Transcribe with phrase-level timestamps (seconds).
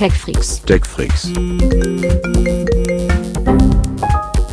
[0.00, 0.62] TechFreaks.
[0.62, 1.30] TechFreaks.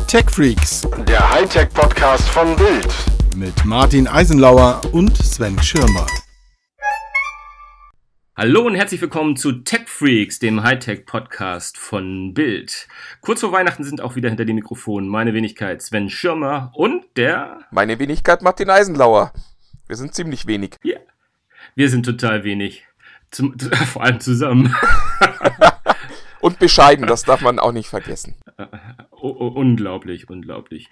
[0.06, 2.94] TechFreaks Der Hightech-Podcast von Bild.
[3.34, 6.04] mit Martin Eisenlauer und Sven Schirmer.
[8.36, 12.86] Hallo und herzlich willkommen zu Tech Freaks, dem Hightech-Podcast von Bild.
[13.22, 17.60] Kurz vor Weihnachten sind auch wieder hinter dem Mikrofon meine Wenigkeit Sven Schirmer und der...
[17.70, 19.32] Meine Wenigkeit Martin Eisenlauer.
[19.86, 20.76] Wir sind ziemlich wenig.
[20.82, 20.98] Ja,
[21.74, 22.84] wir sind total wenig.
[23.30, 23.58] Zum,
[23.92, 24.74] vor allem zusammen.
[26.40, 28.36] Und bescheiden, das darf man auch nicht vergessen.
[29.10, 30.88] Oh, unglaublich, unglaublich.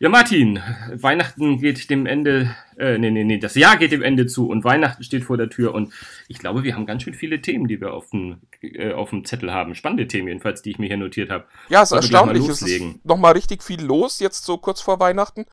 [0.00, 0.62] Ja, Martin,
[0.94, 4.62] Weihnachten geht dem Ende, äh, nee, nee, nee, das Jahr geht dem Ende zu und
[4.62, 5.92] Weihnachten steht vor der Tür und
[6.28, 9.24] ich glaube, wir haben ganz schön viele Themen, die wir auf dem, äh, auf dem
[9.24, 9.74] Zettel haben.
[9.74, 11.46] Spannende Themen jedenfalls, die ich mir hier notiert habe.
[11.68, 12.46] Ja, es ist erstaunlich.
[12.46, 15.46] Es ist nochmal richtig viel los, jetzt so kurz vor Weihnachten.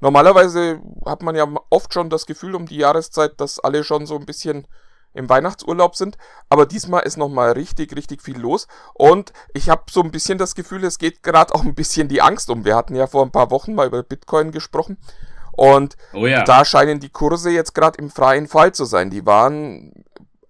[0.00, 4.16] Normalerweise hat man ja oft schon das Gefühl um die Jahreszeit, dass alle schon so
[4.16, 4.68] ein bisschen
[5.18, 6.16] im Weihnachtsurlaub sind.
[6.48, 8.66] Aber diesmal ist nochmal richtig, richtig viel los.
[8.94, 12.22] Und ich habe so ein bisschen das Gefühl, es geht gerade auch ein bisschen die
[12.22, 12.64] Angst um.
[12.64, 14.96] Wir hatten ja vor ein paar Wochen mal über Bitcoin gesprochen.
[15.52, 16.44] Und Oh ja.
[16.44, 19.10] da scheinen die Kurse jetzt gerade im freien Fall zu sein.
[19.10, 19.92] Die waren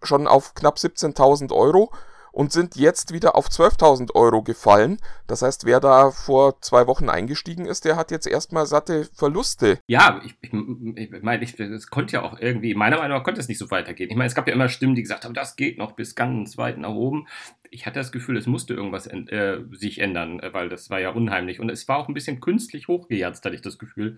[0.02, 1.90] schon auf knapp 17.000 Euro
[2.38, 4.98] und sind jetzt wieder auf 12.000 Euro gefallen.
[5.26, 9.80] Das heißt, wer da vor zwei Wochen eingestiegen ist, der hat jetzt erstmal satte Verluste.
[9.88, 13.48] Ja, ich, ich, ich meine, es konnte ja auch irgendwie, meiner Meinung nach konnte es
[13.48, 14.08] nicht so weitergehen.
[14.08, 16.56] Ich meine, es gab ja immer Stimmen, die gesagt haben, das geht noch bis ganz
[16.56, 17.26] weit nach oben.
[17.70, 21.00] Ich hatte das Gefühl, es musste irgendwas en- äh, sich ändern, äh, weil das war
[21.00, 21.60] ja unheimlich.
[21.60, 24.16] Und es war auch ein bisschen künstlich hochgejatzt, hatte ich das Gefühl.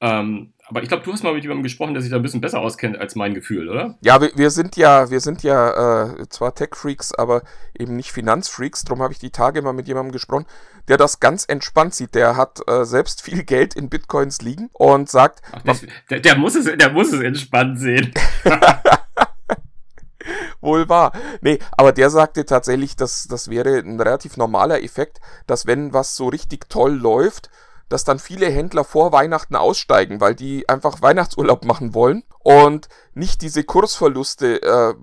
[0.00, 2.40] Ähm, aber ich glaube, du hast mal mit jemandem gesprochen, der sich da ein bisschen
[2.40, 3.98] besser auskennt als mein Gefühl, oder?
[4.02, 7.42] Ja, wir, wir sind ja, wir sind ja äh, zwar Tech-Freaks, aber
[7.78, 8.84] eben nicht Finanzfreaks.
[8.84, 10.46] Darum habe ich die Tage mal mit jemandem gesprochen,
[10.88, 12.14] der das ganz entspannt sieht.
[12.14, 16.36] Der hat äh, selbst viel Geld in Bitcoins liegen und sagt, Ach, das, der, der,
[16.38, 18.12] muss es, der muss es entspannt sehen.
[20.60, 21.12] Wohl wahr.
[21.40, 26.16] Nee, aber der sagte tatsächlich, dass das wäre ein relativ normaler Effekt, dass wenn was
[26.16, 27.50] so richtig toll läuft,
[27.88, 33.42] dass dann viele Händler vor Weihnachten aussteigen, weil die einfach Weihnachtsurlaub machen wollen und nicht
[33.42, 34.94] diese Kursverluste äh,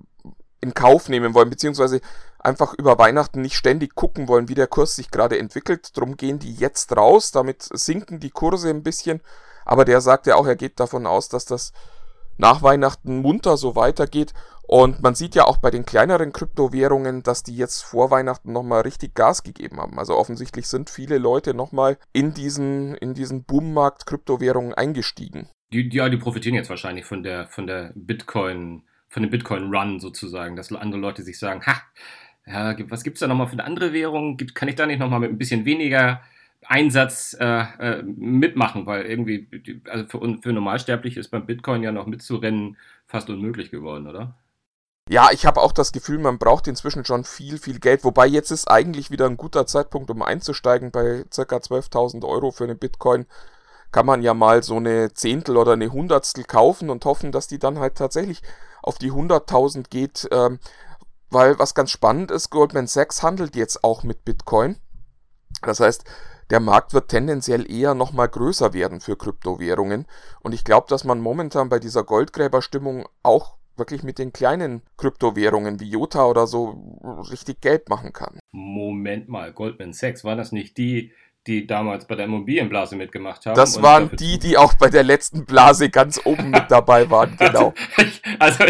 [0.60, 2.00] in Kauf nehmen wollen, beziehungsweise
[2.38, 5.96] einfach über Weihnachten nicht ständig gucken wollen, wie der Kurs sich gerade entwickelt.
[5.96, 9.20] Drum gehen die jetzt raus, damit sinken die Kurse ein bisschen.
[9.64, 11.72] Aber der sagte auch, er geht davon aus, dass das
[12.38, 14.32] nach Weihnachten munter so weitergeht.
[14.70, 18.82] Und man sieht ja auch bei den kleineren Kryptowährungen, dass die jetzt vor Weihnachten nochmal
[18.82, 19.98] richtig Gas gegeben haben.
[19.98, 25.48] Also offensichtlich sind viele Leute nochmal in diesen, in diesen Boommarkt Kryptowährungen eingestiegen.
[25.72, 30.54] Die, ja, die profitieren jetzt wahrscheinlich von der, von der Bitcoin, von dem Bitcoin-Run sozusagen,
[30.54, 31.80] dass andere Leute sich sagen, ha,
[32.46, 34.36] ja, gibt- was gibt's da nochmal für eine andere Währung?
[34.36, 36.20] Gibt, kann ich da nicht nochmal mit ein bisschen weniger
[36.66, 38.86] Einsatz äh, äh, mitmachen?
[38.86, 39.48] Weil irgendwie,
[39.88, 42.76] also für, für Normalsterbliche ist beim Bitcoin ja noch mitzurennen
[43.06, 44.34] fast unmöglich geworden, oder?
[45.10, 48.04] Ja, ich habe auch das Gefühl, man braucht inzwischen schon viel, viel Geld.
[48.04, 50.90] Wobei jetzt ist eigentlich wieder ein guter Zeitpunkt, um einzusteigen.
[50.90, 51.56] Bei ca.
[51.56, 53.24] 12.000 Euro für eine Bitcoin
[53.90, 57.58] kann man ja mal so eine Zehntel oder eine Hundertstel kaufen und hoffen, dass die
[57.58, 58.42] dann halt tatsächlich
[58.82, 60.28] auf die 100.000 geht.
[60.30, 60.58] Ähm,
[61.30, 64.76] weil was ganz spannend ist, Goldman Sachs handelt jetzt auch mit Bitcoin.
[65.62, 66.04] Das heißt,
[66.50, 70.06] der Markt wird tendenziell eher nochmal größer werden für Kryptowährungen.
[70.40, 75.80] Und ich glaube, dass man momentan bei dieser Goldgräberstimmung auch wirklich mit den kleinen Kryptowährungen
[75.80, 76.98] wie Jota oder so
[77.30, 78.38] richtig Geld machen kann.
[78.52, 81.12] Moment mal, Goldman Sachs, waren das nicht die,
[81.48, 83.56] die damals bei der Immobilienblase mitgemacht haben?
[83.56, 87.74] Das waren die, die auch bei der letzten Blase ganz oben mit dabei waren, genau.
[88.38, 88.64] Also,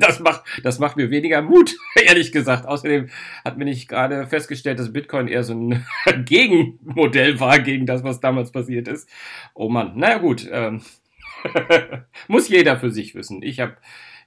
[0.00, 1.76] das macht, das macht mir weniger Mut,
[2.06, 2.66] ehrlich gesagt.
[2.66, 3.10] Außerdem
[3.44, 5.84] hat mir nicht gerade festgestellt, dass Bitcoin eher so ein
[6.24, 9.08] Gegenmodell war gegen das, was damals passiert ist.
[9.54, 10.48] Oh Mann, naja gut.
[10.50, 10.82] Ähm,
[12.28, 13.42] muss jeder für sich wissen.
[13.42, 13.76] Ich habe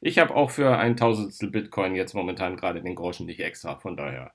[0.01, 3.75] ich hab auch für ein Tausendstel Bitcoin jetzt momentan gerade den Groschen nicht extra.
[3.77, 4.31] Von daher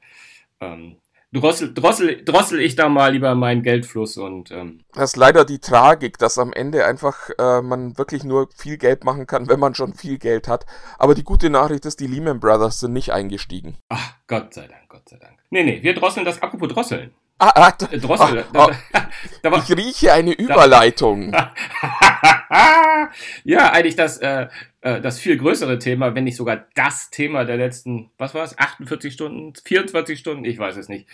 [0.61, 0.97] ähm,
[1.33, 5.59] drossel, drossel, drossel ich da mal lieber meinen Geldfluss und ähm, Das ist leider die
[5.59, 9.75] Tragik, dass am Ende einfach äh, man wirklich nur viel Geld machen kann, wenn man
[9.75, 10.67] schon viel Geld hat.
[10.99, 13.77] Aber die gute Nachricht ist, die Lehman Brothers sind nicht eingestiegen.
[13.89, 15.35] ach, Gott sei Dank, Gott sei Dank.
[15.51, 17.13] Nee, nee, wir drosseln das, apropos drosseln.
[17.41, 18.93] Ah, ah, Äh, Drossel, ah, da,
[19.43, 21.33] da war, ich rieche eine Überleitung.
[23.45, 24.49] ja, eigentlich das, äh,
[24.83, 28.59] äh, das viel größere Thema, wenn nicht sogar das Thema der letzten, was war es,
[28.59, 31.07] 48 Stunden, 24 Stunden, ich weiß es nicht.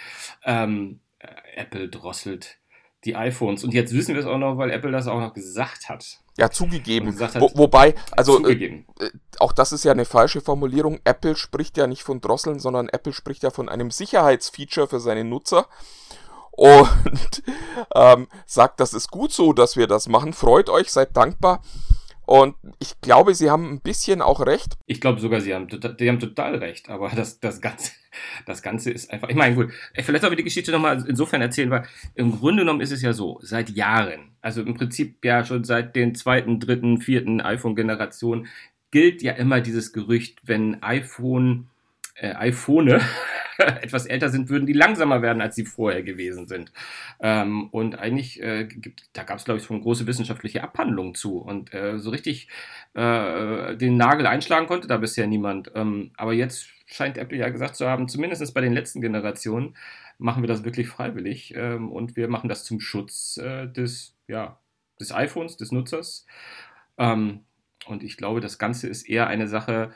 [0.44, 1.26] Ähm, äh,
[1.56, 2.58] Apple drosselt
[3.04, 3.62] die iPhones.
[3.62, 6.18] Und jetzt wissen wir es auch noch, weil Apple das auch noch gesagt hat.
[6.38, 7.18] Ja, zugegeben.
[7.20, 8.84] Hat- Wo, wobei, also äh, Zugegeben.
[9.38, 11.00] auch das ist ja eine falsche Formulierung.
[11.04, 15.24] Apple spricht ja nicht von Drosseln, sondern Apple spricht ja von einem Sicherheitsfeature für seine
[15.24, 15.66] Nutzer.
[16.50, 17.42] Und
[17.94, 20.32] ähm, sagt, das ist gut so, dass wir das machen.
[20.32, 21.62] Freut euch, seid dankbar.
[22.26, 24.74] Und ich glaube, sie haben ein bisschen auch recht.
[24.86, 27.92] Ich glaube sogar, sie haben, tota- die haben total recht, aber das, das Ganze,
[28.46, 31.70] das Ganze ist einfach, ich meine, gut, vielleicht soll wir die Geschichte nochmal insofern erzählen,
[31.70, 31.86] weil
[32.16, 35.94] im Grunde genommen ist es ja so, seit Jahren, also im Prinzip ja schon seit
[35.94, 38.48] den zweiten, dritten, vierten iPhone-Generationen,
[38.90, 41.68] gilt ja immer dieses Gerücht, wenn iPhone,
[42.18, 43.00] äh, iPhone
[43.58, 46.72] etwas älter sind, würden die langsamer werden, als sie vorher gewesen sind.
[47.20, 51.38] Ähm, und eigentlich, äh, gibt, da gab es, glaube ich, schon große wissenschaftliche Abhandlungen zu.
[51.38, 52.48] Und äh, so richtig
[52.94, 55.70] äh, den Nagel einschlagen konnte da bisher niemand.
[55.74, 59.76] Ähm, aber jetzt scheint Apple ja gesagt zu haben, zumindest bei den letzten Generationen,
[60.18, 61.54] machen wir das wirklich freiwillig.
[61.56, 64.58] Ähm, und wir machen das zum Schutz äh, des, ja,
[65.00, 66.26] des iPhones, des Nutzers.
[66.98, 67.40] Ähm,
[67.86, 69.92] und ich glaube, das Ganze ist eher eine Sache,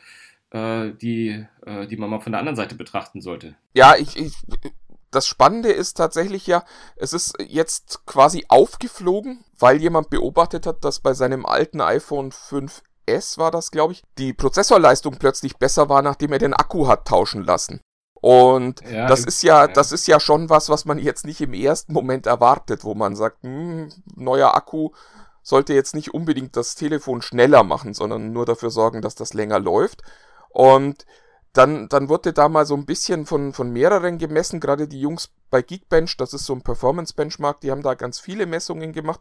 [0.52, 3.54] die, äh, die man mal von der anderen Seite betrachten sollte.
[3.72, 4.34] Ja, ich, ich,
[5.10, 6.64] das Spannende ist tatsächlich ja,
[6.96, 13.38] es ist jetzt quasi aufgeflogen, weil jemand beobachtet hat, dass bei seinem alten iPhone 5S
[13.38, 17.44] war das, glaube ich, die Prozessorleistung plötzlich besser war, nachdem er den Akku hat tauschen
[17.44, 17.80] lassen.
[18.20, 21.40] Und ja, das ist ja, ja, das ist ja schon was, was man jetzt nicht
[21.40, 24.90] im ersten Moment erwartet, wo man sagt, hm, neuer Akku
[25.42, 29.58] sollte jetzt nicht unbedingt das Telefon schneller machen, sondern nur dafür sorgen, dass das länger
[29.58, 30.02] läuft.
[30.50, 31.06] Und
[31.52, 35.30] dann, dann wurde da mal so ein bisschen von, von mehreren gemessen, gerade die Jungs
[35.50, 39.20] bei Geekbench, das ist so ein Performance-Benchmark, die haben da ganz viele Messungen gemacht.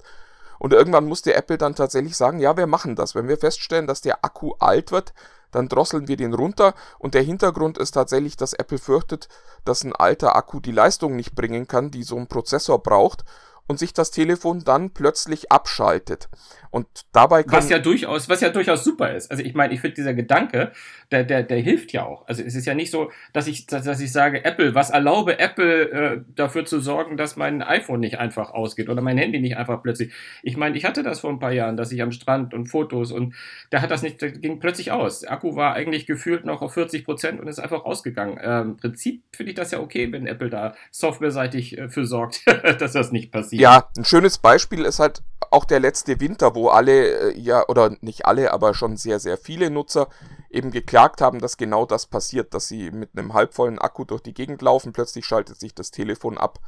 [0.59, 3.15] Und irgendwann musste Apple dann tatsächlich sagen, ja, wir machen das.
[3.15, 5.13] Wenn wir feststellen, dass der Akku alt wird,
[5.51, 6.75] dann drosseln wir den runter.
[6.99, 9.29] Und der Hintergrund ist tatsächlich, dass Apple fürchtet,
[9.63, 13.23] dass ein alter Akku die Leistung nicht bringen kann, die so ein Prozessor braucht
[13.69, 16.27] und sich das Telefon dann plötzlich abschaltet.
[16.71, 19.31] Und dabei kann was ja durchaus, was ja durchaus super ist.
[19.31, 20.71] Also ich meine, ich finde dieser Gedanke,
[21.11, 22.27] der, der, der hilft ja auch.
[22.27, 25.39] Also es ist ja nicht so, dass ich, dass, dass ich sage, Apple, was erlaube
[25.39, 29.57] Apple äh, dafür zu sorgen, dass mein iPhone nicht einfach ausgeht oder mein Handy nicht
[29.57, 30.13] einfach plötzlich.
[30.43, 33.11] Ich meine, ich hatte das vor ein paar Jahren, dass ich am Strand und Fotos
[33.11, 33.35] und
[33.69, 35.21] da hat das nicht, das ging plötzlich aus.
[35.21, 38.39] Der Akku war eigentlich gefühlt noch auf 40 Prozent und ist einfach ausgegangen.
[38.41, 42.41] Ähm, Im Prinzip finde ich das ja okay, wenn Apple da softwareseitig äh, für sorgt,
[42.79, 43.58] dass das nicht passiert.
[43.59, 47.95] Ja, ein schönes Beispiel ist halt auch der letzte Winter, wo alle, äh, ja, oder
[48.01, 50.07] nicht alle, aber schon sehr, sehr viele Nutzer
[50.49, 54.33] eben geklagt haben, dass genau das passiert, dass sie mit einem halbvollen Akku durch die
[54.33, 56.59] Gegend laufen, plötzlich schaltet sich das Telefon ab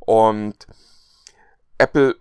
[0.00, 0.66] und
[1.78, 2.16] Apple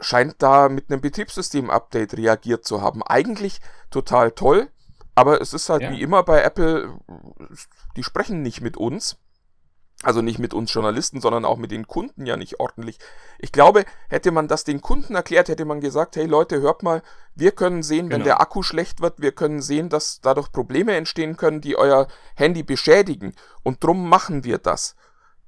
[0.00, 3.02] scheint da mit einem Betriebssystem-Update reagiert zu haben.
[3.02, 3.60] Eigentlich
[3.90, 4.68] total toll,
[5.14, 5.90] aber es ist halt ja.
[5.90, 6.98] wie immer bei Apple,
[7.96, 9.18] die sprechen nicht mit uns.
[10.02, 12.98] Also nicht mit uns Journalisten, sondern auch mit den Kunden ja nicht ordentlich.
[13.38, 17.02] Ich glaube, hätte man das den Kunden erklärt, hätte man gesagt, hey Leute, hört mal,
[17.36, 18.18] wir können sehen, genau.
[18.18, 22.08] wenn der Akku schlecht wird, wir können sehen, dass dadurch Probleme entstehen können, die euer
[22.34, 23.34] Handy beschädigen.
[23.62, 24.96] Und drum machen wir das.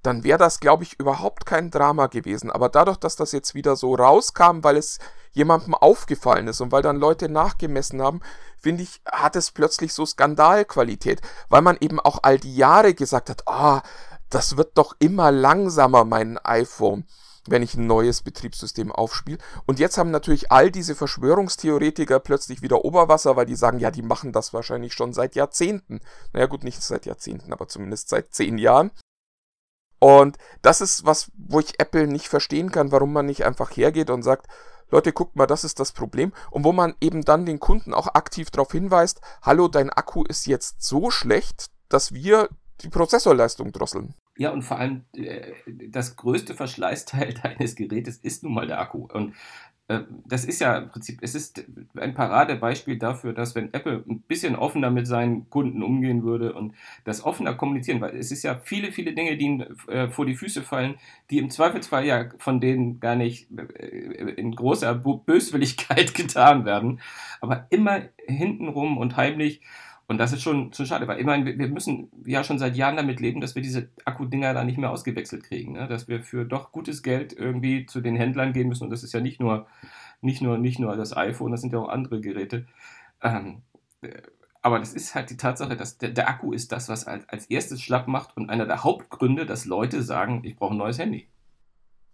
[0.05, 2.51] Dann wäre das, glaube ich, überhaupt kein Drama gewesen.
[2.51, 4.99] Aber dadurch, dass das jetzt wieder so rauskam, weil es
[5.33, 8.21] jemandem aufgefallen ist und weil dann Leute nachgemessen haben,
[8.59, 13.31] finde ich, hat es plötzlich so Skandalqualität, weil man eben auch all die Jahre gesagt
[13.31, 13.81] hat, ah, oh,
[14.35, 17.07] das wird doch immer langsamer, mein iPhone,
[17.47, 19.39] wenn ich ein neues Betriebssystem aufspiele.
[19.67, 24.03] Und jetzt haben natürlich all diese Verschwörungstheoretiker plötzlich wieder Oberwasser, weil die sagen, ja, die
[24.03, 26.01] machen das wahrscheinlich schon seit Jahrzehnten.
[26.33, 28.91] Naja gut, nicht seit Jahrzehnten, aber zumindest seit zehn Jahren.
[30.01, 34.11] Und das ist was, wo ich Apple nicht verstehen kann, warum man nicht einfach hergeht
[34.11, 34.49] und sagt,
[34.91, 36.33] Leute, guckt mal, das ist das Problem.
[36.51, 40.47] Und wo man eben dann den Kunden auch aktiv darauf hinweist, hallo, dein Akku ist
[40.47, 42.49] jetzt so schlecht, dass wir
[42.81, 44.15] die Prozessorleistung drosseln.
[44.37, 45.53] Ja, und vor allem äh,
[45.89, 49.07] das größte Verschleißteil deines Gerätes ist nun mal der Akku.
[49.13, 49.35] Und
[49.87, 51.63] äh, das ist ja im Prinzip, es ist
[51.97, 56.75] ein Paradebeispiel dafür, dass wenn Apple ein bisschen offener mit seinen Kunden umgehen würde und
[57.05, 60.35] das offener kommunizieren, weil es ist ja viele, viele Dinge, die ihnen äh, vor die
[60.35, 60.97] Füße fallen,
[61.31, 63.87] die im Zweifelsfall ja von denen gar nicht äh,
[64.37, 67.01] in großer Böswilligkeit getan werden,
[67.41, 69.61] aber immer hintenrum und heimlich
[70.07, 73.21] und das ist schon, schon schade, weil immerhin, wir müssen ja schon seit Jahren damit
[73.21, 75.73] leben, dass wir diese Akkudinger da nicht mehr ausgewechselt kriegen.
[75.73, 75.89] Ne?
[75.89, 78.85] Dass wir für doch gutes Geld irgendwie zu den Händlern gehen müssen.
[78.85, 79.67] Und das ist ja nicht nur,
[80.21, 82.67] nicht nur, nicht nur das iPhone, das sind ja auch andere Geräte.
[83.23, 83.63] Ähm,
[84.03, 84.11] äh,
[84.61, 87.47] aber das ist halt die Tatsache, dass der, der Akku ist das, was als, als
[87.47, 91.29] erstes schlapp macht und einer der Hauptgründe, dass Leute sagen, ich brauche ein neues Handy.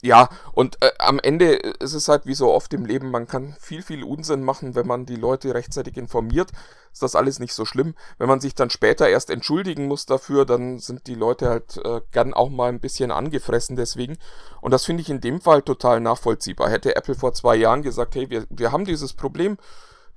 [0.03, 3.55] Ja, und äh, am Ende ist es halt wie so oft im Leben, man kann
[3.61, 6.51] viel, viel Unsinn machen, wenn man die Leute rechtzeitig informiert.
[6.91, 7.95] Ist das alles nicht so schlimm.
[8.17, 12.01] Wenn man sich dann später erst entschuldigen muss dafür, dann sind die Leute halt äh,
[12.13, 14.17] gern auch mal ein bisschen angefressen deswegen.
[14.63, 16.71] Und das finde ich in dem Fall total nachvollziehbar.
[16.71, 19.59] Hätte Apple vor zwei Jahren gesagt, hey, wir, wir haben dieses Problem,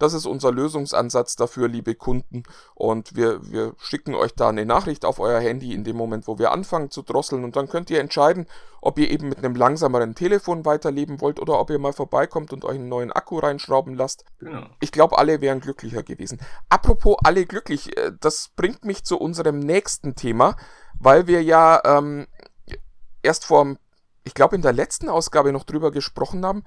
[0.03, 2.43] das ist unser Lösungsansatz dafür, liebe Kunden.
[2.75, 6.37] Und wir, wir schicken euch da eine Nachricht auf euer Handy in dem Moment, wo
[6.37, 7.43] wir anfangen zu drosseln.
[7.43, 8.45] Und dann könnt ihr entscheiden,
[8.81, 12.65] ob ihr eben mit einem langsameren Telefon weiterleben wollt oder ob ihr mal vorbeikommt und
[12.65, 14.25] euch einen neuen Akku reinschrauben lasst.
[14.39, 14.65] Genau.
[14.81, 16.39] Ich glaube, alle wären glücklicher gewesen.
[16.67, 20.55] Apropos alle glücklich, äh, das bringt mich zu unserem nächsten Thema.
[20.99, 22.27] weil wir ja ähm,
[23.21, 23.75] erst vor,
[24.23, 26.63] ich glaube in der letzten Ausgabe noch drüber gesprochen haben,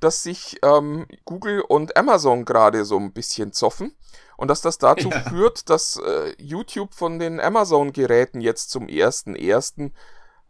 [0.00, 3.94] dass sich ähm, Google und Amazon gerade so ein bisschen zoffen
[4.36, 5.20] und dass das dazu ja.
[5.20, 9.90] führt, dass äh, YouTube von den Amazon-Geräten jetzt zum 1.1.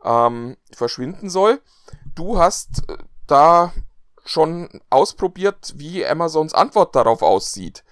[0.02, 1.60] Ähm, verschwinden soll.
[2.14, 3.72] Du hast äh, da
[4.24, 7.84] schon ausprobiert, wie Amazons Antwort darauf aussieht.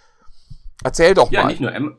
[0.85, 1.49] Erzähl doch ja, mal.
[1.49, 1.99] Nicht nur Am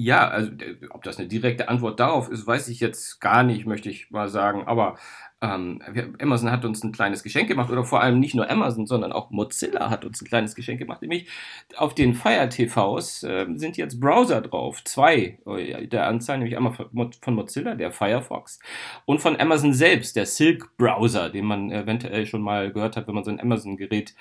[0.00, 0.52] ja, also
[0.90, 4.28] ob das eine direkte Antwort darauf ist, weiß ich jetzt gar nicht, möchte ich mal
[4.28, 4.64] sagen.
[4.68, 4.96] Aber
[5.40, 5.80] ähm,
[6.20, 9.30] Amazon hat uns ein kleines Geschenk gemacht oder vor allem nicht nur Amazon, sondern auch
[9.30, 11.00] Mozilla hat uns ein kleines Geschenk gemacht.
[11.00, 11.28] Nämlich
[11.76, 14.82] auf den Fire TVs äh, sind jetzt Browser drauf.
[14.84, 18.58] Zwei äh, der Anzahl, nämlich einmal von Mozilla, der Firefox,
[19.04, 23.14] und von Amazon selbst, der Silk Browser, den man eventuell schon mal gehört hat, wenn
[23.14, 24.14] man so ein Amazon-Gerät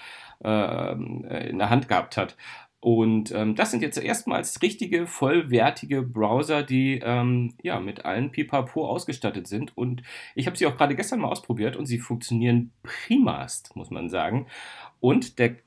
[0.43, 2.35] äh, in der Hand gehabt hat.
[2.87, 8.87] Und ähm, das sind jetzt erstmals richtige, vollwertige Browser, die ähm, ja mit allen Pipapo
[8.87, 9.77] ausgestattet sind.
[9.77, 10.03] Und
[10.35, 14.47] ich habe sie auch gerade gestern mal ausprobiert und sie funktionieren primast, muss man sagen.
[15.01, 15.57] Und der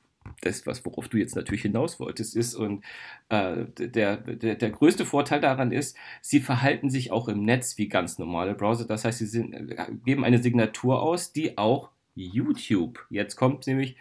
[0.41, 2.85] das, was worauf du jetzt natürlich hinaus wolltest, ist, und
[3.29, 7.89] äh, der, der, der größte Vorteil daran ist, sie verhalten sich auch im Netz wie
[7.89, 8.87] ganz normale Browser.
[8.87, 13.97] Das heißt, sie sind, äh, geben eine Signatur aus, die auch YouTube jetzt kommt, nämlich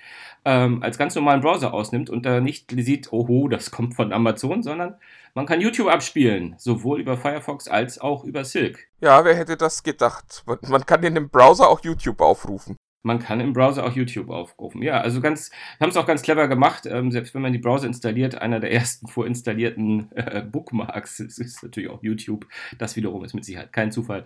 [0.46, 4.64] ähm, als ganz normalen Browser ausnimmt und da nicht sieht, oho, das kommt von Amazon,
[4.64, 4.96] sondern
[5.34, 8.88] man kann YouTube abspielen, sowohl über Firefox als auch über Silk.
[9.00, 10.44] Ja, wer hätte das gedacht?
[10.68, 12.76] Man kann in dem Browser auch YouTube aufrufen.
[13.02, 14.82] Man kann im Browser auch YouTube aufrufen.
[14.82, 16.86] Ja, also ganz, haben es auch ganz clever gemacht.
[16.86, 21.64] Ähm, selbst wenn man die Browser installiert, einer der ersten vorinstallierten äh, Bookmarks ist, ist,
[21.64, 22.46] natürlich auch YouTube.
[22.78, 24.26] Das wiederum ist mit Sicherheit kein Zufall.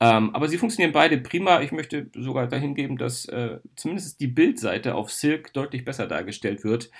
[0.00, 1.62] Ähm, aber sie funktionieren beide prima.
[1.62, 6.62] Ich möchte sogar dahin geben, dass äh, zumindest die Bildseite auf Silk deutlich besser dargestellt
[6.62, 6.90] wird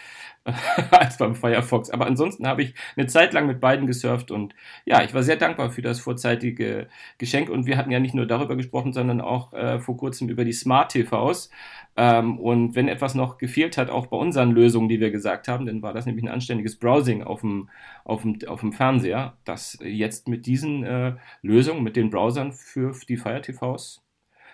[0.90, 1.90] als beim Firefox.
[1.90, 5.37] Aber ansonsten habe ich eine Zeit lang mit beiden gesurft und ja, ich war sehr
[5.37, 7.49] dankbar für das vorzeitige Geschenk.
[7.49, 10.52] Und wir hatten ja nicht nur darüber gesprochen, sondern auch äh, vor kurzem über die
[10.52, 11.50] Smart TVs.
[11.96, 15.66] Ähm, und wenn etwas noch gefehlt hat, auch bei unseren Lösungen, die wir gesagt haben,
[15.66, 17.68] dann war das nämlich ein anständiges Browsing auf dem,
[18.04, 22.94] auf dem, auf dem Fernseher, das jetzt mit diesen äh, Lösungen, mit den Browsern für
[23.08, 24.02] die Fire TVs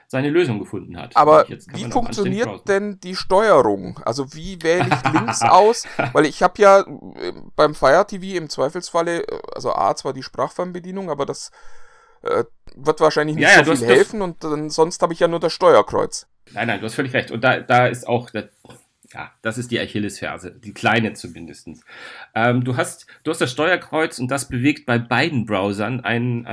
[0.08, 1.14] seine Lösung gefunden hat.
[1.16, 4.00] Aber wie funktioniert denn die Steuerung?
[4.04, 5.86] Also wie wähle ich links aus?
[6.12, 10.22] Weil ich habe ja äh, beim Fire TV im Zweifelsfalle, äh, also A zwar die
[10.22, 11.50] Sprachfernbedienung, aber das
[12.22, 15.40] äh, wird wahrscheinlich nicht ja, so viel helfen und dann, sonst habe ich ja nur
[15.40, 16.26] das Steuerkreuz.
[16.52, 17.30] Nein, nein, du hast völlig recht.
[17.30, 18.46] Und da, da ist auch, das,
[19.14, 21.68] ja, das ist die Achillesferse, die kleine zumindest.
[22.34, 26.48] Ähm, du, hast, du hast das Steuerkreuz und das bewegt bei beiden Browsern einen, äh,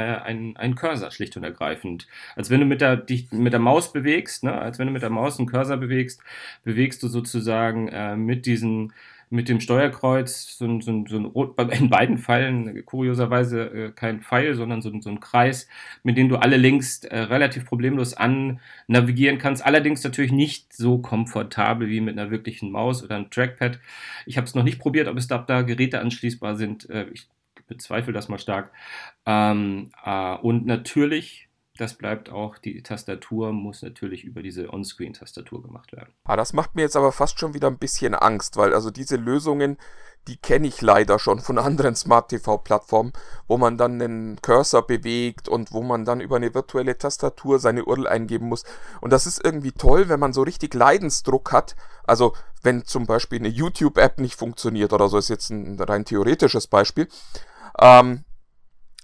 [0.56, 2.08] einen Cursor, schlicht und ergreifend.
[2.36, 4.54] Als wenn du mit der, dich mit der Maus bewegst, ne?
[4.54, 6.22] als wenn du mit der Maus einen Cursor bewegst,
[6.64, 8.94] bewegst du sozusagen äh, mit diesen
[9.30, 14.22] mit dem Steuerkreuz so ein, so ein, so ein in beiden Fällen kurioserweise äh, kein
[14.22, 15.68] Pfeil, sondern so, so ein Kreis,
[16.04, 19.66] mit dem du alle Links äh, relativ problemlos annavigieren kannst.
[19.66, 23.80] Allerdings natürlich nicht so komfortabel wie mit einer wirklichen Maus oder einem Trackpad.
[24.26, 26.90] Ich habe es noch nicht probiert, ob es da, da Geräte anschließbar sind.
[26.90, 27.28] Äh, ich
[27.68, 28.72] bezweifle das mal stark.
[29.26, 31.45] Ähm, äh, und natürlich
[31.78, 36.14] das bleibt auch, die Tastatur muss natürlich über diese On-Screen-Tastatur gemacht werden.
[36.24, 39.18] Ah, das macht mir jetzt aber fast schon wieder ein bisschen Angst, weil also diese
[39.18, 39.78] Lösungen,
[40.30, 43.12] die kenne ich leider schon von anderen Smart-TV-Plattformen,
[43.48, 47.84] wo man dann den Cursor bewegt und wo man dann über eine virtuelle Tastatur seine
[47.84, 48.64] URL eingeben muss.
[49.02, 51.76] Und das ist irgendwie toll, wenn man so richtig Leidensdruck hat.
[52.06, 56.68] Also wenn zum Beispiel eine YouTube-App nicht funktioniert oder so, ist jetzt ein rein theoretisches
[56.68, 57.10] Beispiel.
[57.80, 58.24] Ähm,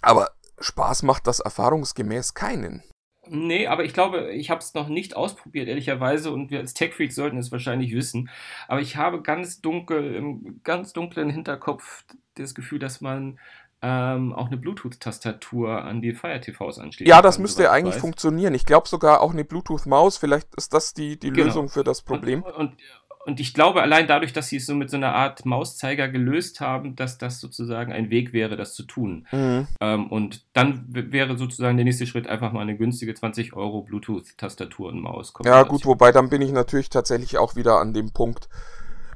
[0.01, 0.29] aber
[0.61, 2.83] Spaß macht das erfahrungsgemäß keinen.
[3.27, 7.15] Nee, aber ich glaube, ich habe es noch nicht ausprobiert, ehrlicherweise, und wir als Tech-Freaks
[7.15, 8.29] sollten es wahrscheinlich wissen.
[8.67, 12.03] Aber ich habe ganz dunkel, im ganz dunklen Hinterkopf
[12.33, 13.39] das Gefühl, dass man
[13.83, 17.07] ähm, auch eine Bluetooth-Tastatur an die Fire TVs anschließt.
[17.07, 18.01] Ja, das müsste eigentlich weiß.
[18.01, 18.53] funktionieren.
[18.53, 20.17] Ich glaube sogar auch eine Bluetooth-Maus.
[20.17, 21.45] Vielleicht ist das die, die genau.
[21.45, 22.43] Lösung für das Problem.
[22.43, 22.77] Und, und,
[23.25, 26.59] und ich glaube, allein dadurch, dass sie es so mit so einer Art Mauszeiger gelöst
[26.59, 29.27] haben, dass das sozusagen ein Weg wäre, das zu tun.
[29.31, 29.67] Mhm.
[29.79, 34.89] Ähm, und dann wäre sozusagen der nächste Schritt einfach mal eine günstige 20 Euro Bluetooth-Tastatur
[34.89, 35.33] und Maus.
[35.43, 38.49] Ja, gut, wobei dann bin ich natürlich tatsächlich auch wieder an dem Punkt,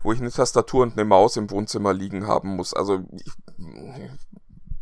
[0.03, 2.74] wo ich eine Tastatur und eine Maus im Wohnzimmer liegen haben muss.
[2.74, 3.33] Also ich,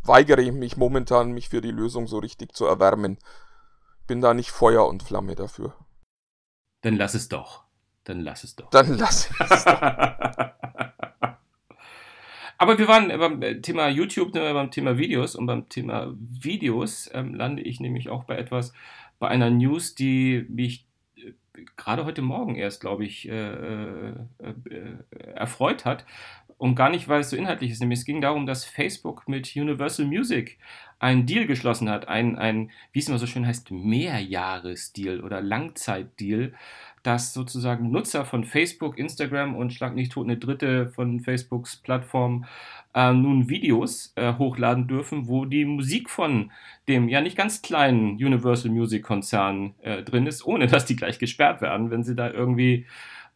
[0.04, 3.18] weigere mich momentan, mich für die Lösung so richtig zu erwärmen.
[4.08, 5.74] Bin da nicht Feuer und Flamme dafür.
[6.82, 7.63] Dann lass es doch.
[8.04, 8.70] Dann lass es doch.
[8.70, 9.82] Dann lass es doch.
[12.58, 17.62] Aber wir waren beim Thema YouTube, beim Thema Videos und beim Thema Videos ähm, lande
[17.62, 18.74] ich nämlich auch bei etwas,
[19.20, 20.88] bei einer News, die mich
[21.76, 24.98] gerade heute Morgen erst, glaube ich, äh, äh, äh,
[25.36, 26.06] erfreut hat.
[26.58, 27.82] und gar nicht, weil es so inhaltlich ist.
[27.82, 30.58] Nämlich es ging darum, dass Facebook mit Universal Music
[31.00, 36.54] einen Deal geschlossen hat, ein, ein wie es immer so schön heißt, Mehrjahresdeal oder Langzeitdeal,
[37.04, 42.46] dass sozusagen Nutzer von Facebook, Instagram und Schlag nicht tot eine dritte von Facebooks Plattform
[42.96, 46.52] äh, nun Videos äh, hochladen dürfen, wo die Musik von
[46.88, 51.20] dem ja nicht ganz kleinen Universal Music Konzern äh, drin ist, ohne dass die gleich
[51.20, 52.86] gesperrt werden, wenn sie da irgendwie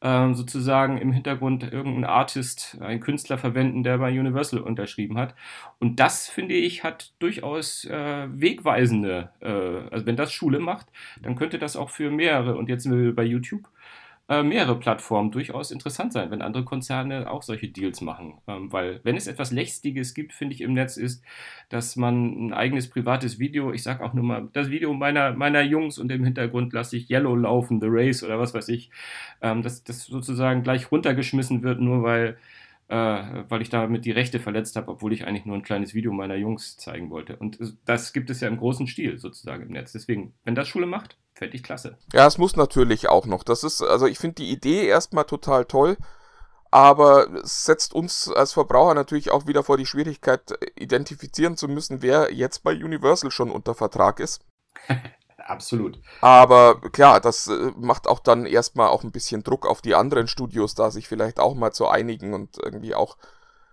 [0.01, 5.35] ähm, sozusagen im Hintergrund irgendein Artist, ein Künstler verwenden, der bei Universal unterschrieben hat.
[5.79, 10.87] Und das, finde ich, hat durchaus äh, wegweisende, äh, also wenn das Schule macht,
[11.21, 13.67] dann könnte das auch für mehrere, und jetzt sind wir bei YouTube,
[14.29, 18.39] äh, mehrere Plattformen durchaus interessant sein, wenn andere Konzerne auch solche Deals machen.
[18.47, 21.23] Ähm, weil wenn es etwas Lästiges gibt, finde ich im Netz, ist,
[21.69, 25.61] dass man ein eigenes privates Video, ich sage auch nur mal, das Video meiner, meiner
[25.61, 28.89] Jungs und im Hintergrund lasse ich Yellow laufen, The Race oder was weiß ich,
[29.41, 32.37] ähm, dass das sozusagen gleich runtergeschmissen wird, nur weil
[32.89, 32.95] äh,
[33.49, 36.35] weil ich damit die Rechte verletzt habe, obwohl ich eigentlich nur ein kleines Video meiner
[36.35, 37.35] Jungs zeigen wollte.
[37.35, 39.91] Und das gibt es ja im großen Stil sozusagen im Netz.
[39.91, 41.97] Deswegen, wenn das Schule macht, Fände ich klasse.
[42.13, 43.43] Ja, es muss natürlich auch noch.
[43.43, 45.95] Das ist, also ich finde die Idee erstmal total toll,
[46.71, 50.41] aber es setzt uns als Verbraucher natürlich auch wieder vor die Schwierigkeit,
[50.75, 54.43] identifizieren zu müssen, wer jetzt bei Universal schon unter Vertrag ist.
[55.47, 56.01] Absolut.
[56.19, 60.27] Aber klar, das äh, macht auch dann erstmal auch ein bisschen Druck auf die anderen
[60.27, 63.17] Studios, da sich vielleicht auch mal zu einigen und irgendwie auch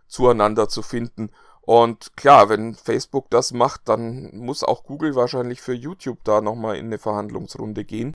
[0.07, 1.31] zueinander zu finden.
[1.63, 6.77] Und klar, wenn Facebook das macht, dann muss auch Google wahrscheinlich für YouTube da nochmal
[6.77, 8.15] in eine Verhandlungsrunde gehen.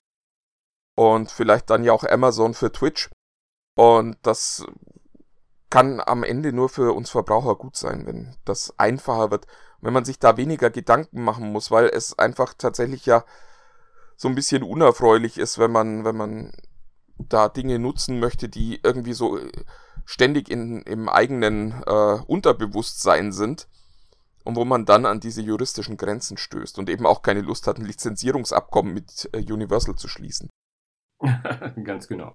[0.96, 3.10] Und vielleicht dann ja auch Amazon für Twitch.
[3.76, 4.64] Und das
[5.68, 9.46] kann am Ende nur für uns Verbraucher gut sein, wenn das einfacher wird,
[9.80, 13.24] wenn man sich da weniger Gedanken machen muss, weil es einfach tatsächlich ja
[14.20, 16.52] so ein bisschen unerfreulich ist, wenn man, wenn man
[17.16, 19.38] da Dinge nutzen möchte, die irgendwie so
[20.04, 23.66] ständig in, im eigenen äh, Unterbewusstsein sind
[24.44, 27.78] und wo man dann an diese juristischen Grenzen stößt und eben auch keine Lust hat,
[27.78, 30.50] ein Lizenzierungsabkommen mit äh, Universal zu schließen.
[31.82, 32.34] Ganz genau.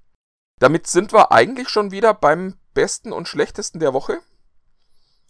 [0.59, 4.21] Damit sind wir eigentlich schon wieder beim besten und schlechtesten der Woche.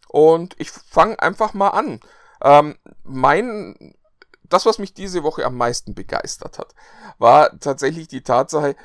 [0.08, 1.99] Und ich fange einfach mal an.
[2.41, 3.93] Ähm, mein,
[4.49, 6.73] das, was mich diese Woche am meisten begeistert hat,
[7.17, 8.75] war tatsächlich die Tatsache,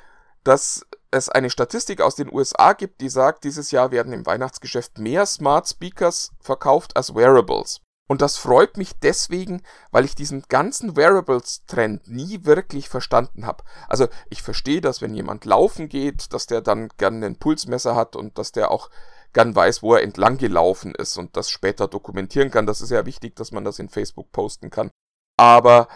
[0.44, 4.98] dass es eine Statistik aus den USA gibt, die sagt, dieses Jahr werden im Weihnachtsgeschäft
[4.98, 7.80] mehr Smart Speakers verkauft als Wearables.
[8.08, 13.62] Und das freut mich deswegen, weil ich diesen ganzen Wearables-Trend nie wirklich verstanden habe.
[13.88, 18.16] Also ich verstehe, dass wenn jemand laufen geht, dass der dann gern ein Pulsmesser hat
[18.16, 18.90] und dass der auch
[19.32, 22.66] gern weiß, wo er entlang gelaufen ist und das später dokumentieren kann.
[22.66, 24.90] Das ist ja wichtig, dass man das in Facebook posten kann.
[25.40, 25.88] Aber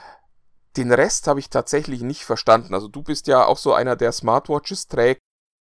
[0.78, 2.72] den Rest habe ich tatsächlich nicht verstanden.
[2.72, 5.20] Also du bist ja auch so einer, der Smartwatches trägt.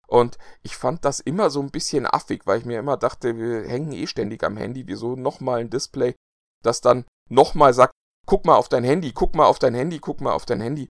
[0.08, 3.68] Und ich fand das immer so ein bisschen affig, weil ich mir immer dachte, wir
[3.68, 4.88] hängen eh ständig am Handy.
[4.88, 6.16] Wieso nochmal ein Display,
[6.64, 7.92] das dann nochmal sagt,
[8.26, 10.88] guck mal auf dein Handy, guck mal auf dein Handy, guck mal auf dein Handy.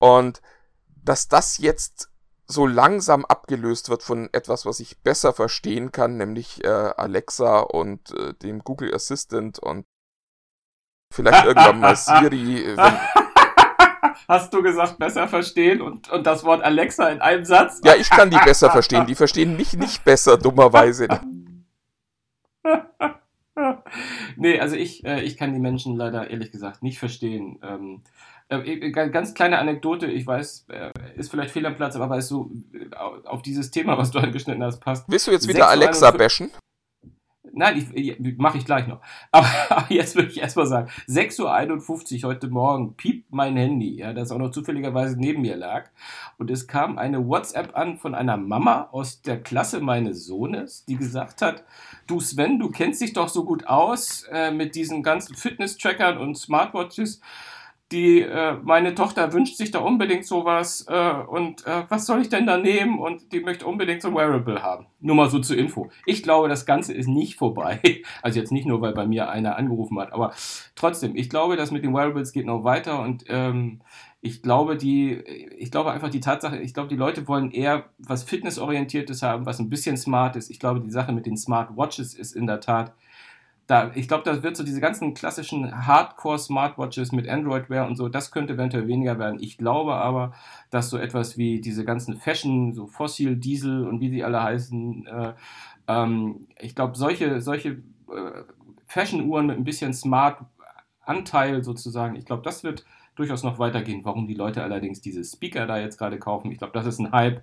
[0.00, 0.42] Und
[0.88, 2.10] dass das jetzt
[2.48, 8.10] so langsam abgelöst wird von etwas, was ich besser verstehen kann, nämlich äh, Alexa und
[8.10, 9.84] äh, dem Google Assistant und
[11.14, 12.76] vielleicht irgendwann mal Siri.
[12.76, 12.92] Wenn,
[14.28, 17.80] hast du gesagt, besser verstehen und, und das Wort Alexa in einem Satz?
[17.84, 19.06] Ja, ich kann die besser verstehen.
[19.06, 21.08] Die verstehen mich nicht besser, dummerweise.
[24.36, 27.58] nee, also ich, äh, ich kann die Menschen leider ehrlich gesagt nicht verstehen.
[27.62, 28.02] Ähm,
[28.48, 32.28] äh, ganz kleine Anekdote, ich weiß, äh, ist vielleicht fehl am Platz, aber weil es
[32.28, 35.04] so äh, auf dieses Thema, was du angeschnitten hast, passt.
[35.08, 36.50] Willst du jetzt wieder Alexa bashen?
[37.56, 39.00] Nein, mache ich gleich noch.
[39.30, 44.12] Aber, aber jetzt würde ich erstmal sagen, 6.51 Uhr heute Morgen piept mein Handy, ja,
[44.12, 45.90] das auch noch zufälligerweise neben mir lag.
[46.36, 50.96] Und es kam eine WhatsApp an von einer Mama aus der Klasse meines Sohnes, die
[50.96, 51.64] gesagt hat,
[52.06, 56.36] du Sven, du kennst dich doch so gut aus äh, mit diesen ganzen Fitness-Trackern und
[56.36, 57.20] Smartwatches
[57.94, 62.28] die, äh, meine Tochter wünscht sich da unbedingt sowas äh, und äh, was soll ich
[62.28, 64.86] denn da nehmen und die möchte unbedingt so ein Wearable haben.
[65.00, 65.90] Nur mal so zur Info.
[66.04, 67.80] Ich glaube, das Ganze ist nicht vorbei.
[68.22, 70.32] Also jetzt nicht nur, weil bei mir einer angerufen hat, aber
[70.74, 73.80] trotzdem, ich glaube, das mit den Wearables geht noch weiter und ähm,
[74.20, 75.12] ich glaube, die,
[75.58, 79.58] ich glaube einfach die Tatsache, ich glaube, die Leute wollen eher was Fitnessorientiertes haben, was
[79.58, 80.50] ein bisschen smart ist.
[80.50, 82.94] Ich glaube, die Sache mit den Smartwatches ist in der Tat
[83.66, 88.30] da, ich glaube, das wird so diese ganzen klassischen Hardcore-Smartwatches mit Android-Wear und so, das
[88.30, 89.40] könnte eventuell weniger werden.
[89.40, 90.34] Ich glaube aber,
[90.70, 95.06] dass so etwas wie diese ganzen Fashion, so Fossil, Diesel und wie sie alle heißen,
[95.06, 95.32] äh,
[95.88, 98.42] ähm, ich glaube, solche, solche äh,
[98.86, 102.84] Fashion-Uhren mit ein bisschen Smart-Anteil sozusagen, ich glaube, das wird
[103.16, 104.04] durchaus noch weitergehen.
[104.04, 107.12] Warum die Leute allerdings diese Speaker da jetzt gerade kaufen, ich glaube, das ist ein
[107.12, 107.42] Hype,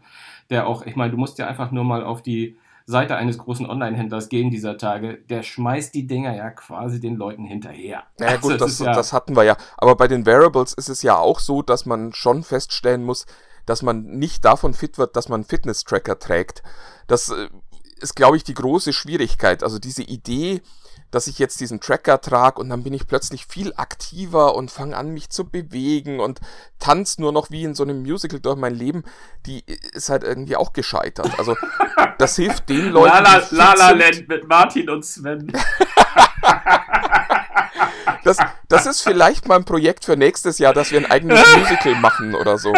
[0.50, 3.70] der auch, ich meine, du musst ja einfach nur mal auf die Seite eines großen
[3.70, 8.04] Online-Händlers gehen dieser Tage, der schmeißt die Dinger ja quasi den Leuten hinterher.
[8.20, 9.58] Na ja, gut, Also, das, ist ja, das hatten wir ja.
[9.78, 13.26] Aber bei den Wearables ist es ja auch so, dass man schon feststellen muss,
[13.66, 16.64] dass man nicht davon fit wird, dass man einen Fitness-Tracker trägt.
[17.08, 17.50] Das äh,
[18.02, 19.64] ist, glaube ich, die große Schwierigkeit.
[19.64, 20.62] Also diese Idee,
[21.12, 24.96] dass ich jetzt diesen Tracker trage und dann bin ich plötzlich viel aktiver und fange
[24.96, 26.40] an, mich zu bewegen und
[26.80, 29.04] tanze nur noch wie in so einem Musical durch mein Leben,
[29.46, 31.38] die ist halt irgendwie auch gescheitert.
[31.38, 31.56] Also
[32.18, 34.00] das hilft den Leuten, La La, die fit La, La sind.
[34.00, 35.52] Land mit Martin und Sven.
[38.24, 38.38] Das,
[38.68, 42.36] das ist vielleicht mal ein Projekt für nächstes Jahr, dass wir ein eigenes Musical machen
[42.36, 42.72] oder so.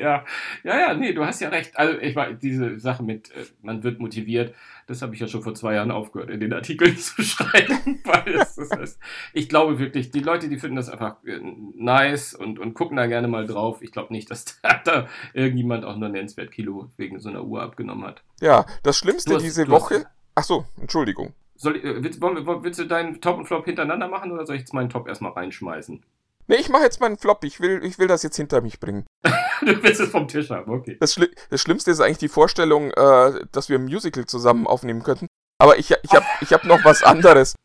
[0.00, 0.24] Ja,
[0.64, 1.76] ja, ja, nee, du hast ja recht.
[1.78, 4.54] Also ich war diese Sache mit, äh, man wird motiviert,
[4.86, 8.34] das habe ich ja schon vor zwei Jahren aufgehört, in den Artikeln zu schreiben, weil
[8.34, 8.98] es, es ist,
[9.32, 11.38] ich glaube wirklich, die Leute, die finden das einfach äh,
[11.76, 13.82] nice und, und gucken da gerne mal drauf.
[13.82, 17.62] Ich glaube nicht, dass da, da irgendjemand auch nur nennenswert Kilo wegen so einer Uhr
[17.62, 18.22] abgenommen hat.
[18.40, 20.06] Ja, das Schlimmste hast- diese Woche.
[20.34, 21.34] Ach so, Entschuldigung.
[21.56, 24.62] Soll, ich- äh, willst, willst du deinen Top und Flop hintereinander machen oder soll ich
[24.62, 26.02] jetzt meinen Top erstmal reinschmeißen?
[26.46, 27.44] Nee, ich mache jetzt meinen Flop.
[27.44, 29.04] Ich will, ich will das jetzt hinter mich bringen.
[29.66, 30.96] Du willst es vom Tisch haben, okay.
[31.00, 35.02] Das, Schli das Schlimmste ist eigentlich die Vorstellung, äh, dass wir ein Musical zusammen aufnehmen
[35.02, 35.26] könnten.
[35.58, 37.54] Aber ich, ich habe ich hab noch was anderes.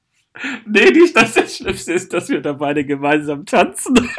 [0.65, 3.95] Nee, nicht, dass das Schlimmste ist, dass wir da beide gemeinsam tanzen.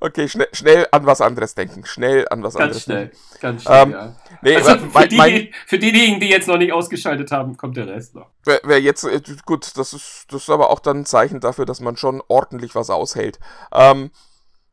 [0.00, 1.84] Okay, schnell, schnell an was anderes denken.
[1.84, 3.16] Schnell an was Ganz anderes schnell, denken.
[3.40, 4.16] ganz schnell, Ähm, ja.
[4.42, 7.76] Nee, Also für, mein, die, mein, für diejenigen, die jetzt noch nicht ausgeschaltet haben, kommt
[7.76, 8.30] der Rest noch.
[8.44, 11.66] wer, wer jetzt, äh, gut, das ist, das ist aber auch dann ein Zeichen dafür,
[11.66, 13.40] dass man schon ordentlich was aushält.
[13.72, 14.12] Ähm,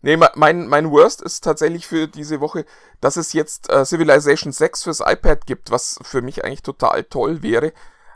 [0.05, 2.63] nee, me- mein, mein Worst ist tatsächlich für diese Woche,
[3.01, 7.41] dass es jetzt äh, Civilization 6 fürs iPad gibt, was für mich eigentlich total toll
[7.43, 7.73] wäre.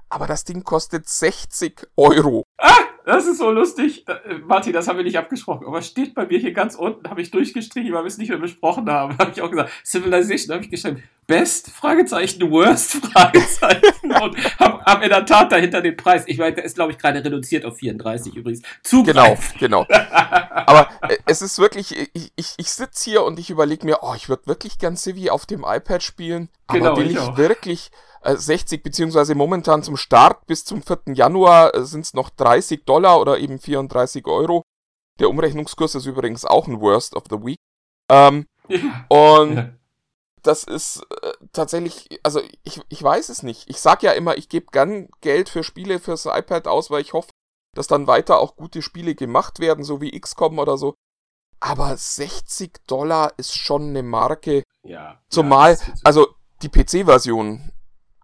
[0.07, 2.43] Aber das Ding kostet 60 Euro.
[3.09, 4.07] Das ist so lustig.
[4.07, 5.65] Äh, Martin, das haben wir nicht abgesprochen.
[5.65, 8.37] Aber steht bei mir hier ganz unten, habe ich durchgestrichen, weil wir es nicht mehr
[8.37, 9.17] besprochen haben.
[9.17, 9.71] Habe ich auch gesagt.
[9.83, 11.01] Civilization habe ich geschrieben.
[11.25, 11.71] Best?
[11.71, 12.51] Fragezeichen.
[12.51, 12.91] Worst?
[13.11, 14.11] Fragezeichen.
[14.21, 16.25] Und habe hab in der Tat dahinter den Preis.
[16.27, 18.61] Ich meine, der ist, glaube ich, gerade reduziert auf 34 übrigens.
[18.61, 19.57] Genau, Zugreifen.
[19.57, 19.87] genau.
[19.89, 24.13] Aber äh, es ist wirklich, ich, ich, ich sitze hier und ich überlege mir, oh,
[24.15, 26.49] ich würde wirklich gern Civi auf dem iPad spielen.
[26.67, 30.99] Aber Genau, will ich ich, wirklich äh, 60, beziehungsweise momentan zum Start bis zum 4.
[31.13, 34.63] Januar äh, sind es noch 30 Dollar oder eben 34 Euro.
[35.19, 37.57] Der Umrechnungskurs ist übrigens auch ein Worst of the Week.
[38.11, 39.05] Ähm, Ja.
[39.09, 39.69] und Ja.
[40.43, 43.69] das ist äh, tatsächlich, also ich, ich weiß es nicht.
[43.69, 47.13] Ich sag ja immer, ich gebe gern Geld für Spiele fürs iPad aus, weil ich
[47.13, 47.29] hoffe,
[47.75, 50.95] dass dann weiter auch gute Spiele gemacht werden, so wie XCOM oder so.
[51.61, 54.63] Aber 60 Dollar ist schon eine Marke.
[54.85, 55.19] ja.
[55.29, 56.27] Zumal, Ja, also
[56.61, 57.71] die PC-Version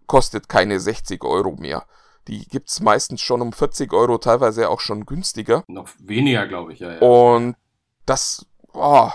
[0.06, 1.86] kostet keine 60 Euro mehr.
[2.28, 5.62] Die gibt's meistens schon um 40 Euro, teilweise auch schon günstiger.
[5.68, 6.80] noch weniger, glaube ich.
[6.80, 7.00] Ja, ja.
[7.00, 7.56] Und
[8.04, 9.10] das, oh,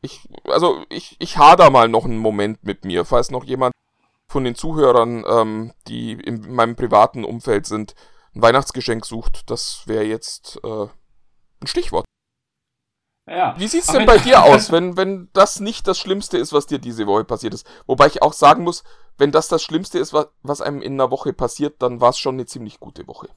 [0.00, 3.74] ich, also ich, ich hader mal noch einen Moment mit mir, falls noch jemand
[4.26, 7.94] von den Zuhörern, ähm, die in meinem privaten Umfeld sind,
[8.34, 10.86] ein Weihnachtsgeschenk sucht, das wäre jetzt äh,
[11.60, 12.04] ein Stichwort.
[13.28, 13.54] ja.
[13.58, 16.78] Wie sieht's denn bei dir aus, wenn, wenn das nicht das Schlimmste ist, was dir
[16.78, 17.66] diese Woche passiert ist?
[17.86, 18.84] Wobei ich auch sagen muss,
[19.20, 22.36] wenn das das Schlimmste ist, was, einem in einer Woche passiert, dann war es schon
[22.36, 23.28] eine ziemlich gute Woche.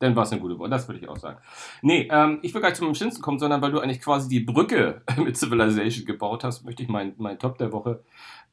[0.00, 1.38] Dann war es eine gute Woche, das würde ich auch sagen.
[1.80, 4.40] Nee, ähm, ich will gar nicht zum Schlimmsten kommen, sondern weil du eigentlich quasi die
[4.40, 8.02] Brücke mit Civilization gebaut hast, möchte ich meinen mein Top der Woche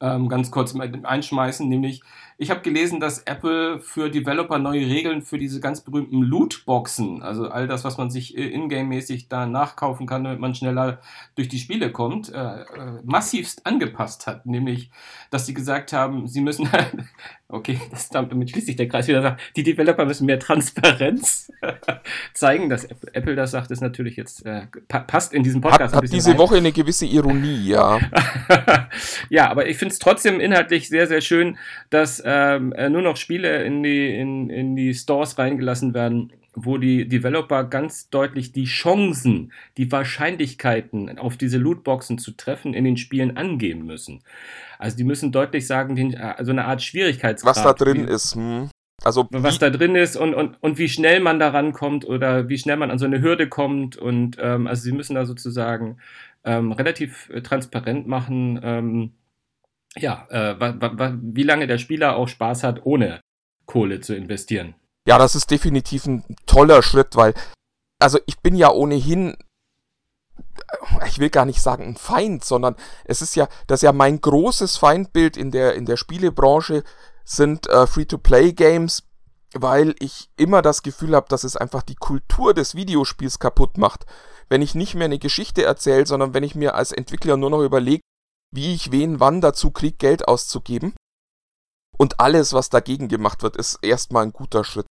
[0.01, 1.67] ähm, ganz kurz einschmeißen.
[1.67, 2.01] Nämlich,
[2.37, 7.49] ich habe gelesen, dass Apple für Developer neue Regeln für diese ganz berühmten Lootboxen, also
[7.49, 11.01] all das, was man sich äh, ingame-mäßig da nachkaufen kann, damit man schneller
[11.35, 12.65] durch die Spiele kommt, äh, äh,
[13.03, 14.45] massivst angepasst hat.
[14.45, 14.89] Nämlich,
[15.31, 16.69] dass sie gesagt haben, sie müssen,
[17.49, 21.51] okay, das, damit schließt sich der Kreis wieder, die Developer müssen mehr Transparenz
[22.33, 22.69] zeigen.
[22.69, 26.13] Dass Apple, das sagt, ist natürlich jetzt, äh, pa passt in diesem Podcast Hat, hat
[26.13, 26.37] diese rein.
[26.37, 27.99] Woche eine gewisse Ironie, ja.
[29.29, 31.57] ja, aber ich finde es trotzdem inhaltlich sehr, sehr schön,
[31.89, 36.77] dass ähm, äh, nur noch Spiele in die, in, in die Stores reingelassen werden, wo
[36.77, 42.97] die Developer ganz deutlich die Chancen, die Wahrscheinlichkeiten auf diese Lootboxen zu treffen in den
[42.97, 44.21] Spielen angeben müssen.
[44.77, 47.55] Also die müssen deutlich sagen, den, äh, so eine Art Schwierigkeitsgrad.
[47.55, 48.35] Was da drin wie- ist.
[48.35, 48.69] Hm.
[49.01, 52.57] Also was da drin ist und, und, und wie schnell man da rankommt oder wie
[52.57, 53.95] schnell man an so eine Hürde kommt.
[53.95, 55.99] Und ähm, also sie müssen da sozusagen
[56.43, 59.11] ähm, relativ äh, transparent machen, ähm,
[59.97, 60.55] ja, äh,
[61.21, 63.21] wie lange der Spieler auch Spaß hat, ohne
[63.65, 64.75] Kohle zu investieren.
[65.07, 67.33] ja, das ist definitiv ein toller Schritt, weil,
[67.99, 69.37] also ich bin ja ohnehin,
[71.07, 72.75] ich will gar nicht sagen ein Feind, sondern
[73.05, 76.83] es ist ja, das ist ja mein großes Feindbild in der, in der Spielebranche
[77.23, 79.03] sind äh, Free-to-Play-Games,
[79.53, 84.05] weil ich immer das Gefühl habe, dass es einfach die Kultur des Videospiels kaputt macht.
[84.47, 87.61] Wenn ich nicht mehr eine Geschichte erzähle, sondern wenn ich mir als Entwickler nur noch
[87.61, 88.01] überlege,
[88.51, 90.93] wie ich wen wann dazu kriege, Geld auszugeben.
[91.97, 94.85] Und alles, was dagegen gemacht wird, ist erstmal ein guter Schritt.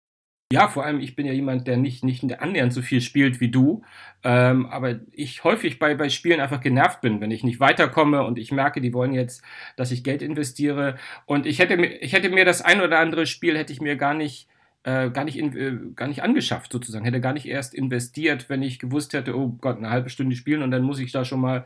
[0.51, 3.51] Ja, vor allem, ich bin ja jemand, der nicht, nicht annähernd so viel spielt wie
[3.51, 3.83] du.
[4.23, 8.39] Ähm, aber ich häufig bei, bei Spielen einfach genervt bin, wenn ich nicht weiterkomme und
[8.39, 9.43] ich merke, die wollen jetzt,
[9.75, 10.97] dass ich Geld investiere.
[11.27, 13.95] Und ich hätte mir, ich hätte mir das ein oder andere Spiel hätte ich mir
[13.95, 14.47] gar nicht,
[14.89, 17.05] äh, gar nicht, in, äh, gar nicht angeschafft, sozusagen.
[17.05, 20.63] Hätte gar nicht erst investiert, wenn ich gewusst hätte, oh Gott, eine halbe Stunde spielen
[20.63, 21.65] und dann muss ich da schon mal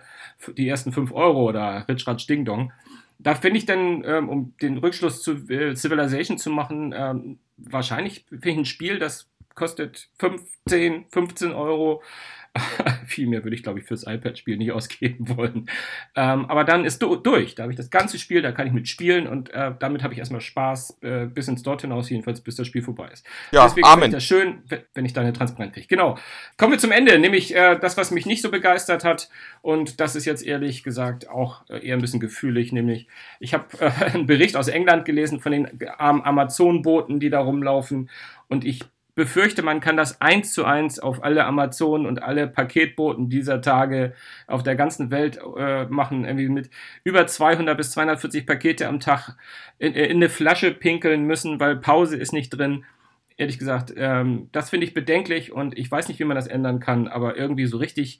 [0.57, 2.71] die ersten fünf Euro oder Ritschratsch Ding Dong
[3.23, 8.25] da finde ich dann, ähm, um den Rückschluss zu äh, Civilization zu machen, ähm, wahrscheinlich
[8.29, 12.03] finde ich ein Spiel, das kostet 15, 15 Euro.
[13.07, 15.69] Viel mehr würde ich, glaube ich, fürs iPad-Spiel nicht ausgeben wollen.
[16.15, 17.55] Ähm, aber dann ist du durch.
[17.55, 20.19] Da habe ich das ganze Spiel, da kann ich mitspielen und äh, damit habe ich
[20.19, 23.25] erstmal Spaß äh, bis ins Dort hinaus, jedenfalls bis das Spiel vorbei ist.
[23.51, 24.05] Ja, Deswegen Amen.
[24.05, 24.61] ich das schön,
[24.93, 25.87] wenn ich da eine Transparenz kriege.
[25.87, 26.17] Genau.
[26.57, 29.29] Kommen wir zum Ende, nämlich äh, das, was mich nicht so begeistert hat.
[29.61, 33.07] Und das ist jetzt ehrlich gesagt auch äh, eher ein bisschen gefühlig, nämlich
[33.39, 38.09] ich habe äh, einen Bericht aus England gelesen von den armen Amazon-Booten, die da rumlaufen.
[38.47, 38.81] Und ich
[39.15, 44.13] befürchte, man kann das eins zu eins auf alle Amazon und alle Paketboten dieser Tage
[44.47, 46.69] auf der ganzen Welt äh, machen, irgendwie mit
[47.03, 49.35] über 200 bis 240 Pakete am Tag
[49.77, 52.85] in, in eine Flasche pinkeln müssen, weil Pause ist nicht drin.
[53.37, 56.79] Ehrlich gesagt, ähm, das finde ich bedenklich und ich weiß nicht, wie man das ändern
[56.79, 58.19] kann, aber irgendwie so richtig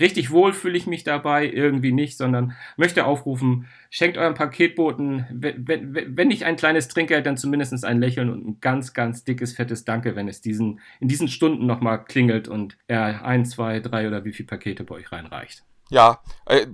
[0.00, 6.28] richtig wohl fühle ich mich dabei, irgendwie nicht, sondern möchte aufrufen, schenkt euren Paketboten, wenn,
[6.28, 10.16] nicht ein kleines Trinkgeld, dann zumindest ein Lächeln und ein ganz, ganz dickes, fettes Danke,
[10.16, 14.32] wenn es diesen, in diesen Stunden nochmal klingelt und er ein, zwei, drei oder wie
[14.32, 15.64] viele Pakete bei euch reinreicht.
[15.90, 16.66] Ja, äh,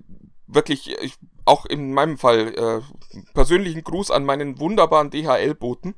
[0.46, 5.94] wirklich, ich, auch in meinem Fall, äh, persönlichen Gruß an meinen wunderbaren DHL-Boten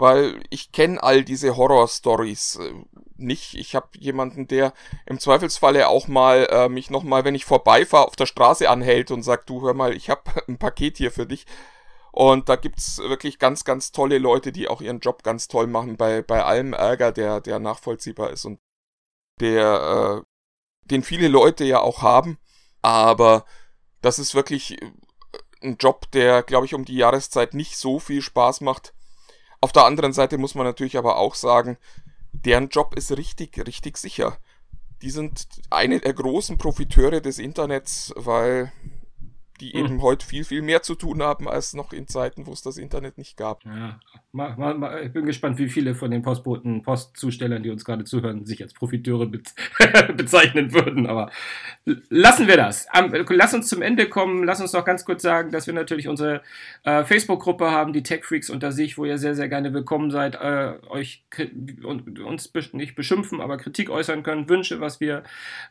[0.00, 2.72] weil ich kenne all diese Horror-Stories äh,
[3.16, 3.54] nicht.
[3.54, 4.72] Ich habe jemanden, der
[5.04, 9.22] im Zweifelsfalle auch mal äh, mich nochmal, wenn ich vorbeifahre, auf der Straße anhält und
[9.22, 11.46] sagt, du hör mal, ich habe ein Paket hier für dich.
[12.12, 15.96] Und da gibt's wirklich ganz, ganz tolle Leute, die auch ihren Job ganz toll machen,
[15.96, 18.58] bei, bei allem Ärger, der, der nachvollziehbar ist und
[19.40, 20.26] der, äh,
[20.86, 22.38] den viele Leute ja auch haben.
[22.82, 23.44] Aber
[24.00, 24.90] das ist wirklich äh,
[25.62, 28.94] ein Job, der, glaube ich, um die Jahreszeit nicht so viel Spaß macht
[29.60, 31.76] auf der anderen Seite muss man natürlich aber auch sagen,
[32.32, 34.36] deren Job ist richtig, richtig sicher.
[35.02, 38.72] Die sind eine der großen Profiteure des Internets, weil
[39.60, 39.84] die hm.
[39.84, 42.76] eben heute viel, viel mehr zu tun haben als noch in Zeiten, wo es das
[42.76, 43.64] Internet nicht gab.
[43.64, 44.00] Ja,
[44.32, 48.04] mal, mal, mal, ich bin gespannt, wie viele von den Postboten, Postzustellern, die uns gerade
[48.04, 49.40] zuhören, sich als Profiteure be
[50.16, 51.06] bezeichnen würden.
[51.06, 51.30] Aber
[52.08, 52.86] lassen wir das.
[53.28, 54.44] lass uns zum Ende kommen.
[54.44, 56.42] Lass uns noch ganz kurz sagen, dass wir natürlich unsere
[56.84, 60.36] äh, Facebook-Gruppe haben, die Tech Freaks unter sich, wo ihr sehr, sehr gerne willkommen seid,
[60.36, 61.24] äh, euch
[61.82, 65.24] und uns nicht beschimpfen, aber Kritik äußern können, Wünsche, was wir,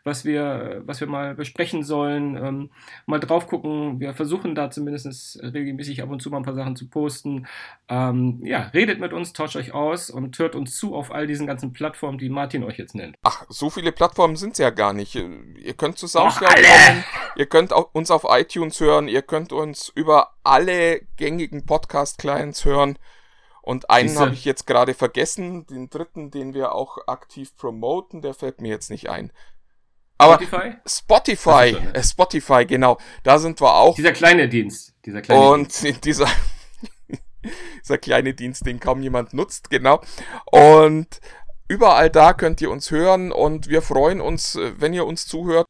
[0.03, 2.69] was wir, was wir mal besprechen sollen, ähm,
[3.05, 6.75] mal drauf gucken, wir versuchen da zumindest regelmäßig ab und zu mal ein paar Sachen
[6.75, 7.47] zu posten.
[7.87, 11.45] Ähm, ja, redet mit uns, tauscht euch aus und hört uns zu auf all diesen
[11.45, 13.15] ganzen Plattformen, die Martin euch jetzt nennt.
[13.21, 15.13] Ach, so viele Plattformen sind es ja gar nicht.
[15.13, 17.03] Ihr könnt zu Soundcloud kommen,
[17.35, 22.97] ihr könnt uns auf iTunes hören, ihr könnt uns über alle gängigen Podcast-Clients hören.
[23.61, 28.33] Und einen habe ich jetzt gerade vergessen, den dritten, den wir auch aktiv promoten, der
[28.33, 29.31] fällt mir jetzt nicht ein.
[30.17, 30.73] Aber Spotify?
[30.87, 32.97] Spotify, äh, Spotify, genau.
[33.21, 33.95] Da sind wir auch.
[33.95, 34.95] Dieser kleine Dienst.
[35.05, 36.03] Dieser kleine und Dienst.
[36.05, 36.27] dieser,
[37.83, 40.01] dieser kleine Dienst, den kaum jemand nutzt, genau.
[40.45, 41.19] Und
[41.67, 45.65] überall da könnt ihr uns hören und wir freuen uns, äh, wenn ihr uns zuhört.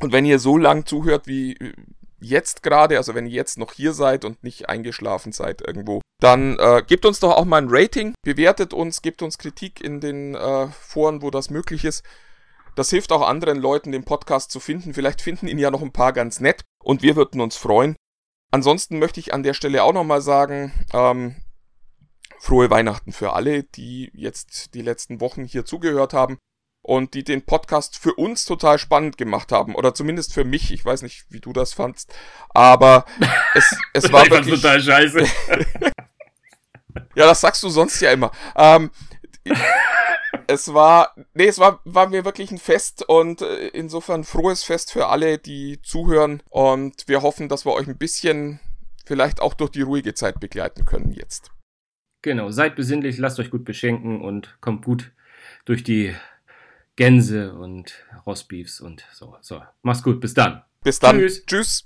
[0.00, 1.72] Und wenn ihr so lang zuhört wie äh,
[2.20, 6.58] jetzt gerade, also wenn ihr jetzt noch hier seid und nicht eingeschlafen seid irgendwo, dann
[6.58, 10.34] äh, gebt uns doch auch mal ein Rating, bewertet uns, gebt uns Kritik in den
[10.34, 12.04] äh, Foren, wo das möglich ist.
[12.74, 14.92] Das hilft auch anderen Leuten, den Podcast zu finden.
[14.92, 17.96] Vielleicht finden ihn ja noch ein paar ganz nett und wir würden uns freuen.
[18.50, 21.36] Ansonsten möchte ich an der Stelle auch nochmal sagen, ähm,
[22.38, 26.38] frohe Weihnachten für alle, die jetzt die letzten Wochen hier zugehört haben
[26.86, 29.74] und die den Podcast für uns total spannend gemacht haben.
[29.74, 30.72] Oder zumindest für mich.
[30.72, 32.14] Ich weiß nicht, wie du das fandst.
[32.50, 33.04] Aber
[33.54, 34.60] es, es war wirklich...
[34.60, 35.18] total scheiße.
[37.16, 38.30] ja, das sagst du sonst ja immer.
[38.54, 38.90] Ähm,
[40.48, 44.92] es war, nee, es war, war mir wirklich ein Fest und äh, insofern frohes Fest
[44.92, 48.60] für alle, die zuhören und wir hoffen, dass wir euch ein bisschen
[49.04, 51.50] vielleicht auch durch die ruhige Zeit begleiten können jetzt.
[52.22, 55.12] Genau, seid besinnlich, lasst euch gut beschenken und kommt gut
[55.64, 56.14] durch die
[56.96, 59.36] Gänse und Rostbeefs und so.
[59.42, 60.62] So, mach's gut, bis dann.
[60.82, 61.18] Bis dann.
[61.18, 61.44] Tschüss.
[61.46, 61.84] Tschüss.